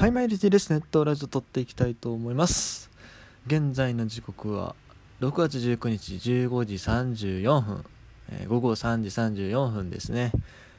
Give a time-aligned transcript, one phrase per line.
[0.00, 0.72] はい、マイルティです。
[0.72, 2.88] ネットラジオ撮っていきたいと思います。
[3.46, 4.74] 現在の時刻は
[5.20, 7.84] 6月19日15時34分、
[8.32, 9.10] えー午後3時
[9.50, 10.32] 34分ですね。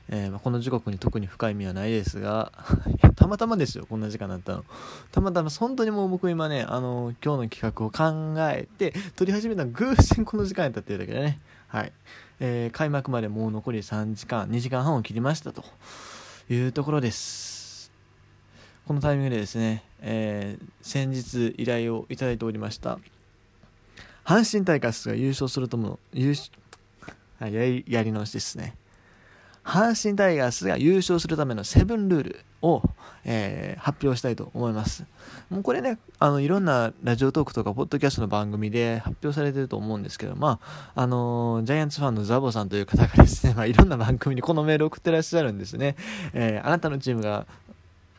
[0.09, 2.51] えーまあこの時刻に特に深い意味はないですが、
[3.15, 4.65] たまたまですよ、こんな時間になったの。
[5.11, 11.39] たまたま、本当にもう僕今ね、あの今日の企画を考えて、撮り始めたの偶然この時間やったっていうだけでね。
[11.67, 11.93] はい。
[12.39, 15.63] えー開幕までもう残り3時間、2時間半を切りましたと
[16.49, 17.60] いうところです。
[18.87, 22.99] このタイミングでですね、えー先日依頼をいただいておりました
[24.25, 26.33] 阪神タイガースが優勝するとも優
[27.39, 28.75] やりやり直しですね。
[29.63, 32.81] 阪神タイガースが優勝するためのセブンルールを、
[33.25, 35.05] えー発表したいと思います。
[35.49, 40.59] もうこれねあのいろんなラジオトークとかポッドキャストの番組で発表されてると思うんですけどま
[40.95, 45.95] ああのージャイアンツファンのザボさんという方がですね、まあ、いろんな番組にこのメールを送ってらっしゃるんですね、
[46.33, 47.47] えーあなたのチームが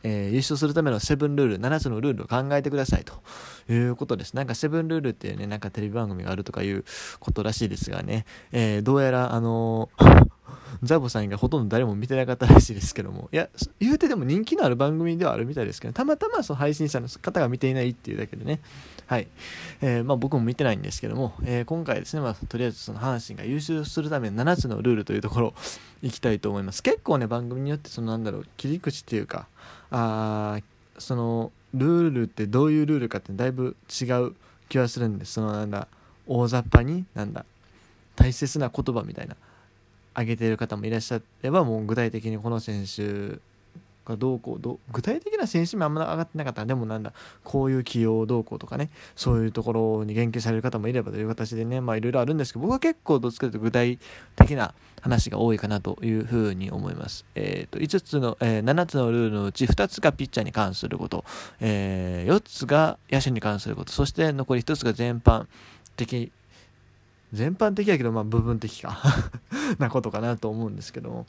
[0.03, 3.13] えー優勝するためのセブンルール、7つのルールを考えてくださいと
[3.71, 4.33] いうことです。
[4.35, 6.83] なんかセブンルールっていうね、なんかテレビ番組があるとかいう
[7.19, 10.32] ことらしいですがね、えーどうやら、あのー
[10.81, 18.59] ザボさんがほとんど誰も見てなかったらしいですけども、いや、言うてでも人気のある番組ではあるみたいですけど、たまたまその配信者の方が見ていないっていうだけでね、
[19.07, 19.27] はい。
[19.81, 25.53] えーまあ僕も見てないんですけども、えー今回ですね、まあとりあえずその阪神が優勝するための7つのルールというところを
[26.01, 26.83] 行きたいと思います。
[26.83, 29.47] 結構ね、番組によってそのなんだろう、切り口っていうか、
[29.91, 30.59] あ
[30.97, 34.35] そのルールってどういうルールかってだいぶ違う
[34.69, 35.33] 気はするんです。
[35.33, 35.87] そのなんだ
[36.27, 37.45] 大雑把になんだ
[38.15, 39.35] 大切な言葉みたいな。
[40.13, 43.39] 挙げている方もいらっしゃればもう具体的にこの選手
[44.05, 53.99] がどうこうど具体的な選手名あんま上がってなかったでもなんだこういう起用どうこうとかねそういうところに言及される方もいればという形でねまあいろいろあるんですけど僕は結構どっちかというと具体
[54.35, 57.25] 的な話が多いかなというふうに思います。
[57.35, 61.25] えっ、と、5つの、えー7つのルールのうち2つがピッチャーに関すること、
[61.59, 65.45] え4つが野手に関すること、そして残り1つが全般
[65.97, 66.31] 的、
[67.33, 69.01] 全般的やけど、まあ部分的か
[69.79, 71.25] なことかなと思うんですけど。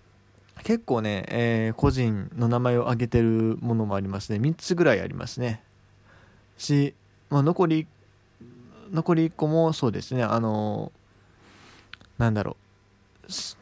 [0.63, 4.39] 結構ね、えー個人の名前を挙げてるものもありますね。
[4.39, 5.63] 3つぐらいありますね。
[6.57, 6.95] し、
[7.29, 7.89] まあ、残り、
[8.93, 10.93] 残り1個もそうですね、あの
[12.19, 12.65] なんだろう。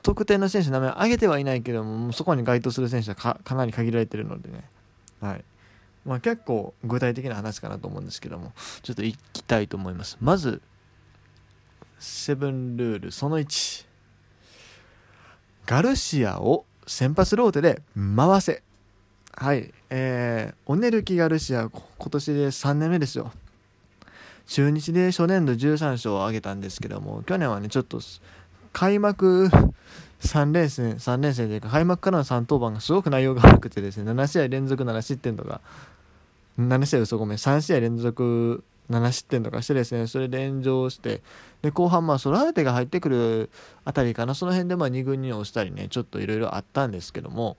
[0.02, 4.64] 特定の選手の名前を挙げてはいないけどもそこに該当する選手はかかなり限られてるのでね、
[5.20, 5.44] はい
[6.04, 8.52] まあ、結構具体的な話かなと思うんですけども
[8.82, 10.60] ちょっといきたいと思いますまず
[12.02, 13.86] セブンルールその1
[15.66, 17.82] ガルシアを先発ローテで
[18.16, 18.62] 回せ。
[19.34, 23.32] はいえー、オネルキ・ガルシア今年で3年目ですよ。
[24.46, 28.00] 中日で初年度13勝を挙げたんですけども去年はねちょっと
[28.72, 29.48] 開幕
[30.20, 35.60] 3連戦、3連戦というか、開幕からの3登板がすごく内容が悪くてですね、7試合連続7失点とか、
[36.58, 41.22] 7試合嘘ごめん、3試合連続7失点とかしてですね、それで炎上して、
[41.62, 43.50] で、後半、まあ、ソラーテが入ってくる
[43.84, 47.56] あたりかな、その辺でまあ2軍に押したりね、ちょっといろいろあったんですけども、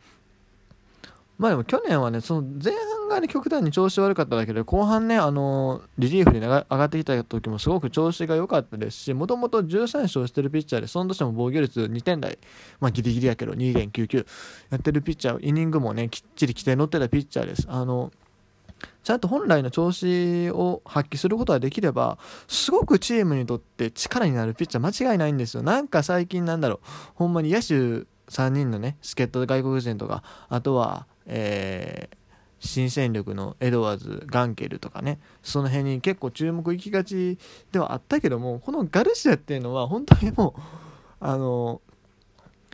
[1.38, 12.38] まあでも去年はね、その前半がね、極端に調子悪かっただけで、後半ね、あのリリーフに上がってきた時もすごく調子が良かったですし、もともと13勝してるピッチャーで、その年も防御率2点台、
[12.80, 14.26] まあギリギリやけど2.99
[14.70, 17.66] やってるピッチャー、イニングもね、きっちり規定乗ってたピッチャーです。
[17.68, 18.12] あの、
[19.04, 22.18] ちゃんと本来の調子を発揮することができれば、
[22.48, 25.64] すごくチームにとって力になるピッチャー間違いないんですよ。
[25.64, 26.80] なんか最近なんだろう、
[27.16, 32.24] ほんまに野手3人のね、助っ人外国人とか、あとは、えー
[32.66, 37.38] 新戦力のエドワーズ、ガンケルとかね、その辺に結構注目いきがち
[37.74, 40.62] ではあったけども、このガルシアっていうのは本当にもう、
[41.20, 41.82] あの、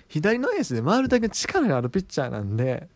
[0.08, 2.88] 左のエースで回るだけ力があるピッチャーなんで、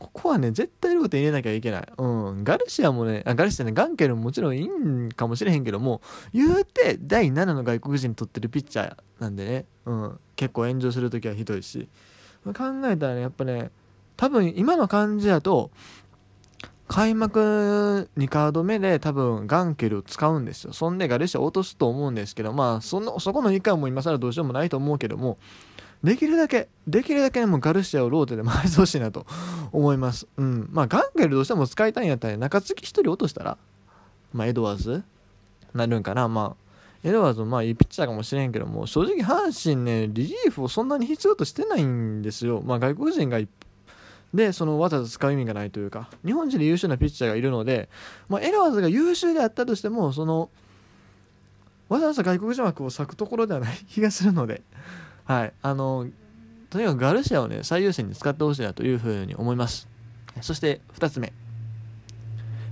[0.00, 1.88] ここはね、絶対ローテ入れなきゃいけない。
[1.98, 2.42] うん。
[2.42, 6.00] ガルシアもね、あ、ガルシアね、ガンケルももちろんいいんかもしれへんけども、
[6.32, 10.20] 言うて第7の外国人取ってるピッチャーなんでね、うん。
[10.36, 11.88] 結構炎上するときはひどいし。
[12.44, 12.52] 考
[12.86, 13.70] えたらね、やっぱね、
[14.16, 15.70] 多分今の感じだと、
[16.88, 20.72] 開幕2カード目で多分ガンケルを使うんですよ。
[20.72, 25.38] そんでガルシア落とすと思うんですけど、まあその、そこの2回も今更どうしようもないと思うけども、
[26.02, 29.26] できるだけ、できるだけもうガルシアをローテで回してほしいなと
[29.72, 30.26] 思います。
[30.36, 30.68] うん。
[30.72, 33.58] まあガンケルどうしても使いたいんやったら、中継ぎ1人落としたら、
[34.32, 35.02] まあエドワーズ
[35.74, 36.28] なるんかな。
[36.28, 42.62] まあ、エドワーズもまあいいピッチャーかもしれんけども、正直阪神ね、リリーフをそんなに必要としてないんですよ。
[42.64, 43.48] まあ外国人がいっ
[44.34, 47.88] で、そのわざわざ使う意味がないというか、日本人で優秀なピッチャーがいるので、
[48.28, 50.50] まあ、エドワーズが優秀であったとしても、その、
[51.88, 54.62] わざわざ外国人枠を割くところではない気がするので、
[55.30, 56.08] はい、あの、
[56.70, 59.86] とにかくガルシアをね、最優先に使ってほしいなというふうに思います。
[60.40, 61.32] そして、2つ目。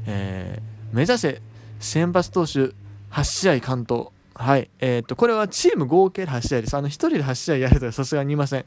[0.09, 1.41] えー、目指せ
[1.79, 2.75] 先発投手
[3.13, 4.71] 8試合完投はい。
[4.81, 6.77] えっ、と、これはチーム合計で8試合です。
[6.77, 8.65] あの、1人で8試合やるとはさすがにいません。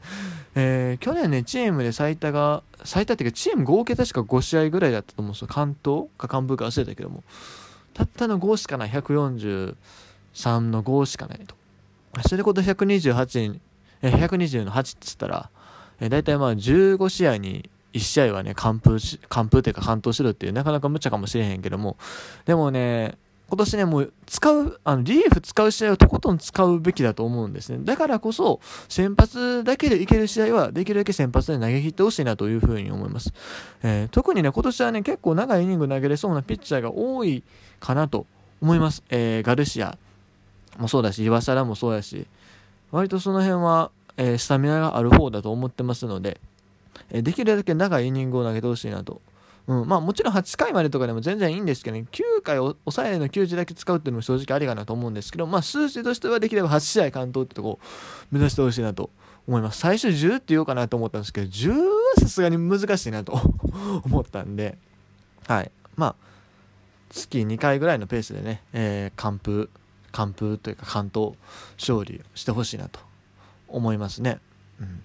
[0.54, 5.48] えー、去年ね、チームで最多が、最多っていうか、チーム合計確か5試合ぐらいだったと思うんですよ。
[5.48, 7.22] 関東か幹部か忘れたけども。
[7.92, 8.90] たったの5しかない。
[8.90, 9.74] 143
[10.60, 11.54] の5しかないと。
[12.22, 13.60] それでこそ128、
[14.02, 15.50] え、120の8って言ったら、
[16.00, 21.96] えー、大体まあ15試合に1試合はね、完封し、完封っていうか完投しろっていう、なかなか無茶かもしれへんけども、
[22.46, 23.16] でもね、
[23.48, 27.80] 今年ね、もう使う、あの、リリーフ使う試合をとことん使うべきだと思うんですね。
[27.82, 33.30] だからこそ、先発だけでいける試合は、できるだけ先発で投げ切ってほしいなというふうに思います。
[33.82, 37.42] えー、特にね、今年はね、結構長いイニング投げれそうなピッチャーが多い
[37.78, 38.24] かなと
[38.62, 39.02] 思います。
[39.10, 39.98] えー、ガルシア
[40.78, 42.26] もそうだし、岩貞もそうだし、
[42.92, 46.40] 割とその辺は、えー、スタミナがある方だと思ってますので、
[47.10, 49.20] えできるだけ長いイニングを投げてほしいなと
[49.66, 57.78] うん、まあもちろん8回までとかでも全然いいんですけど、ね、9回を抑えの9時だけ使うっていうのも正直ありかなと思うんですけど、まあ数字としてはできれば8試合完投ってとこを
[58.30, 59.10] 目指してほしいなと
[59.46, 59.78] 思います。
[59.78, 61.84] 最初10って言おうかなと思ったんですけど、10は
[62.18, 63.40] さすがに難しいなと
[64.04, 64.78] 思ったんで、
[65.46, 65.70] はい。
[65.96, 66.14] まあ、
[67.10, 69.70] 月2回ぐらいのペースでね、えー、完封、
[70.12, 71.36] 完封というか完投
[71.78, 73.00] 勝利してほしいなと
[73.68, 74.38] 思いますね。
[74.80, 75.02] うん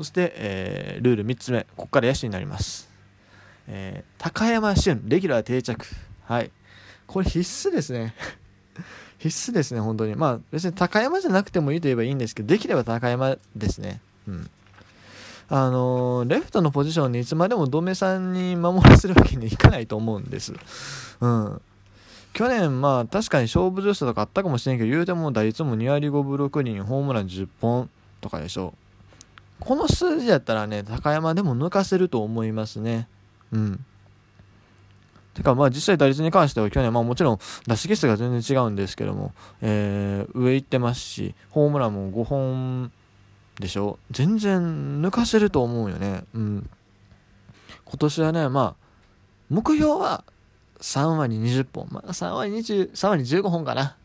[0.00, 2.88] そして、えー、ルール3つ目、ここから野手になります。
[3.66, 5.84] えー、高山俊、レギュラー定着。
[6.24, 6.50] はい。
[7.06, 8.14] これ必須ですね。
[9.18, 10.14] 必須ですね、本当に。
[10.14, 14.00] まあ、別に高山じゃなくてもいいと言えばいいんですけど、できれば高山ですね。
[14.26, 14.50] うん。
[15.50, 20.54] あのー、レフトのポジションにいつまでもドメさんに守らせるわけにいかないと思うんです。
[21.20, 21.62] うん。
[22.32, 27.90] 去年、まあ、確かに勝負強さとかあったかもしれんけど、言うても打率も2割5分6厘、ホームラン10本
[28.20, 28.74] とかでしょ。
[29.58, 33.08] この数字やったらね、高山でも抜かせると思いますね。
[33.52, 33.84] うん。
[35.34, 42.92] てか、まあ実際打率に関しては去年、まあもちろん打席数が全然違うんですけども、えー、上行ってますし、ホームランも5本
[43.58, 46.24] でしょ全然抜かせると思うよね。
[46.34, 46.70] うん。
[47.84, 48.74] 今年はね、まあ、
[49.50, 50.24] 目標は
[50.80, 51.88] 3割20本。
[51.90, 53.96] まあ3割20、3割15本かな。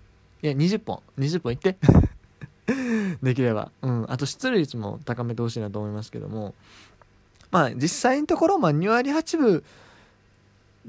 [0.42, 1.02] いや、20本。
[1.18, 1.78] 20本いって。
[3.22, 3.72] できれば。
[3.82, 4.06] うん。
[4.10, 6.54] あと出塁率も高めてほしいなと思いますけども。
[7.52, 9.64] まあ実際のところ、まあ2割8分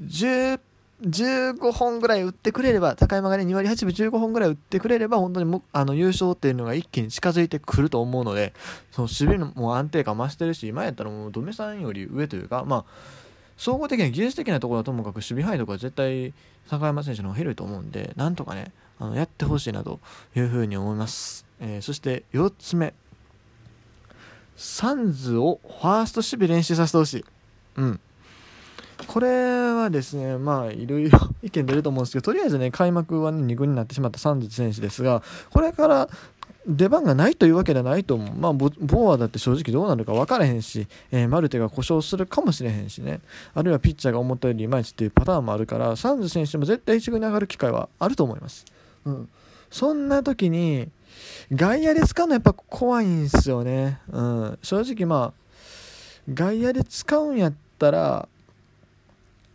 [0.01, 0.59] 10、
[1.01, 8.53] 15本ぐらい打ってくれれば、高山がね、2割8分15本ぐらい打ってくれれば、本当にもあの優勝っていうのが一気に近づいてくると思うので、
[8.91, 12.85] その守備のもう安定感増してるし、今やったらもう、ドメさんより上というか、まあ、
[13.57, 16.33] 総合的に技術的なところはともかく守備範囲とかは絶対
[16.69, 19.99] 高山選手の方が広いと思うんでなんとかねあのやってほしいなと
[20.35, 22.93] いうふうに思います、えー、そして4つ目。
[24.57, 27.25] サンズをファースト守備練習させてほしい。
[27.75, 27.99] うん。
[29.05, 29.27] これ
[29.71, 35.21] はですね、まあ、いろいろ意見出ると思うんですけど、とりあえずね、開幕は、ね、2軍になってしまったサンズ選手ですが、
[35.51, 36.09] これから
[36.67, 38.35] 出番がないというわけではないと思う。
[38.35, 43.21] まあ、ボーアだって正直どうなるか分からへんし、えー、マルテが故障するかもしれへんしね。
[43.55, 48.65] あるいはピッチャーが思ったよりいまいちっていうパターンもあるから、サンズ選手も絶対1軍に上がる機会はあると思います。
[49.05, 49.29] うん。
[49.71, 50.89] そんな時に、
[51.53, 53.99] 外野で使うのやっぱ怖いんですよね。
[54.11, 54.59] うん。
[54.61, 55.33] 正直まあ、
[56.33, 58.27] 外野で使うんやったら、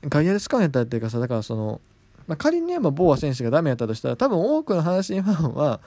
[0.04, 1.80] 外野で使うんやったらっていうかさ、だからその、
[2.26, 5.80] まあ、仮に言えばボーア選手がダメやったとしたら、多分多くの阪神ファンは、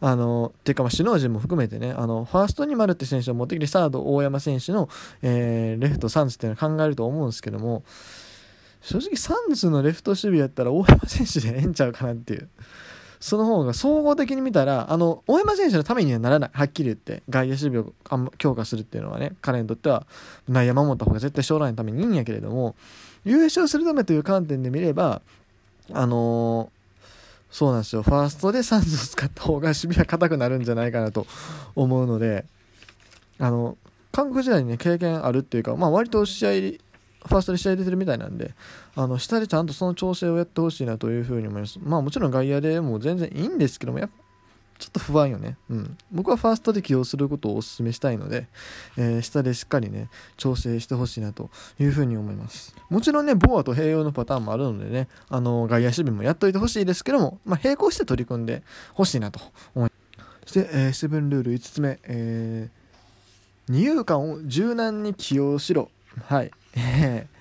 [0.00, 4.88] あのていうか、まあ、首脳陣も含めてね、あのファーストにマルテ選手を持ってきて、サード、大山選手の、
[5.22, 7.82] えー、レフト、サンズっていうのを考えると思うんですけども、
[8.82, 12.48] 正直、サンズのレフト守備やったら、大山選手でええんちゃうかなっていう。
[13.18, 16.50] その方が総合的に見たら、あの、大山選手のためにはならない。
[16.52, 20.06] はっきり言って、外野守備を強化するっていうのはね、彼にとっては
[20.48, 22.76] 内野守った方が絶対将来のためにいいんやけれども、
[23.24, 25.22] 優勝するためという観点で見れば、
[25.92, 26.70] あの
[27.50, 28.02] そうなんですよ。
[28.02, 31.26] ファーストでサンズを使った方が守備は硬くなるんじゃないかなと
[31.74, 32.44] 思うので、
[33.38, 33.76] あの、
[34.12, 38.54] 韓国時代にね、経験あるっていうか、まあ割と試合、ファーストで試合出てるみたいなんで、
[38.94, 41.78] あの、下でちゃんとその調整をやってほしいなというふうに思います。
[41.82, 44.10] まあもちろん外野でも全然いいんですけども、やっ
[44.78, 45.56] ちょっと不安よね。
[45.70, 45.98] うん。
[46.12, 48.48] 僕はファーストで起用することをお勧めしたいので、
[48.96, 52.74] えー、下でしっかりね、調整してほしいなというふうに思います。
[52.90, 58.62] もちろんね、ボアと併用のパターンもあるのでね、あの、外野守備もやっといてほしいですけども、まあ、並行して取り組んで
[58.94, 59.40] ほしいなと
[59.74, 60.52] 思います。
[60.52, 65.90] そして、えー、セブンルール5つ目、えー、二遊間を柔軟に起用しろ。
[66.26, 66.50] はい。
[66.74, 67.35] えー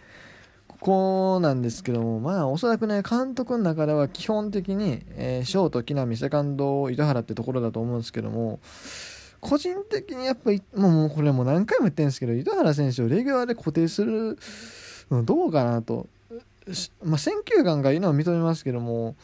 [0.85, 8.59] こなんですけども、まあ、おそらくね、監督の中では基本的に、えー、ショート、木浪、セカンド、糸原ってところだと思うんですけども、
[9.39, 14.37] 個人的にやっぱ、もうこれも何回も言ってるんですけど、糸原選手をレギュラーで固定する
[15.09, 16.05] のどうかなと。
[17.03, 19.15] まあ、選球眼がいいのは認めますけども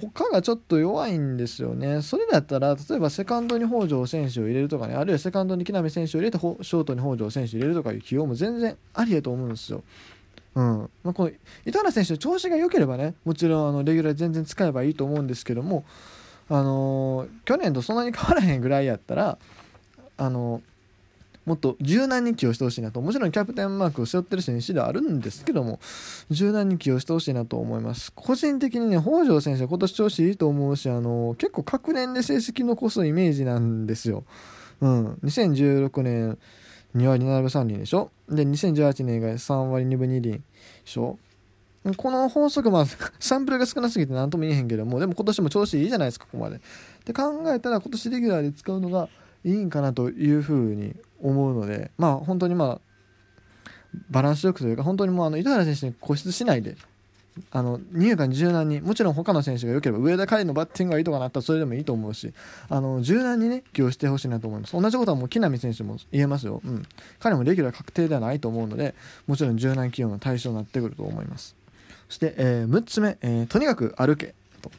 [0.00, 2.02] 他がちょっと弱いんですよね。
[2.02, 9.82] それだったら、例えばセカンドに北条選手を入れるとかね、あるいはセカンドに木浪選手を入れて、ショートに北条選手を入れるとかいう起用も全然ありやと思うんですよ。
[10.58, 10.90] うん。
[11.04, 11.30] まあ、この
[11.64, 15.84] 糸原選手の調子が良ければね、もちろんあのレギュラー全然使えばいいと思うんですけども、
[16.48, 19.38] あのー、去年とそんなに変わらへんぐらいやったら、
[20.16, 20.62] あのー
[21.48, 23.00] もっと柔軟に起用してほしいなと。
[23.00, 25.80] もちろんキャプテンマークを背負ってる選手ではあるんですけども
[26.28, 28.12] 柔軟に起用してほしいなと思います。
[28.14, 34.24] 個人的にね北条選手は今年調子いいと思うしあの結構各年で成績残すイメージなんですよ。
[34.82, 35.12] うん。
[35.24, 36.38] 2016年
[36.94, 38.10] 2割7分3厘でしょ。
[38.28, 40.40] で2018年以外3割2分2厘で
[40.84, 41.18] しょ。
[41.96, 42.86] この法則まあ
[43.18, 46.60] サンプルが少なすぎて何とも言えへんけどもでも今年も調子いいじゃないですかここまで。
[47.04, 49.08] で考えたら今年レギュラーで使うのが
[49.44, 52.80] いいんかなというふうに思うのでまあ本当にまあ
[54.10, 56.76] バランスよくというか本当にもうあの糸原選手に固執しないで
[57.50, 62.32] あの二遊間柔軟にもちろん他の選手が良ければ上田海のバッティングがいいとかなったらそれでもいいと思うし
[62.68, 64.72] あの柔軟にね起用してほしいなと思います。
[64.80, 66.86] 同じことはもう木浪選手も言えますよ、うん、
[67.18, 68.94] 彼もレギュラー確定ではないと思うので
[69.26, 71.56] もちろん柔軟起用の対象になってくると思います。
[72.08, 74.70] そして、えー、6つ目、えー、とにかく歩けと。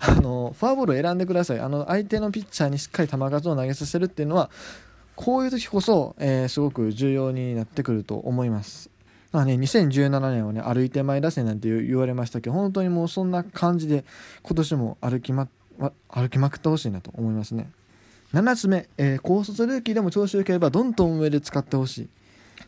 [0.00, 1.60] あのフォアボールを選んでください。
[1.60, 4.50] あの相手のピッチャーにしっかり球数を投げさせるっていうのは
[5.14, 8.90] こういう時こそ、えー、すごく重要になってくると思います。
[9.32, 14.04] まあね、2017年はね、歩いて前打線なんて言われましたけど、本当にもうそんな感じで、
[14.42, 15.48] 今年も歩きま、
[16.08, 17.70] 歩きまくってほしいなと思いますね。
[18.32, 22.08] 7つ目、えー、高卒ルーキーでも調子良ければ、どんどん上で使ってほしい。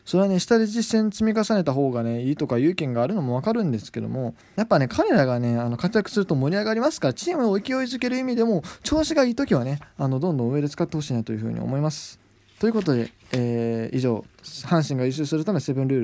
[0.05, 12.19] それはね、下で実践積み重ねた方がね、いいとかいう意見があるのもわかるんですけども、やっぱね、彼らがね、あの活躍すると盛り上がりますから、チームを勢いづける意味でも、調子がいい時はね、あの、どんどん上で使ってほしいなというふうに思います。
[12.59, 16.01] ということで、えー、以上、阪神が優勝するためセブンルール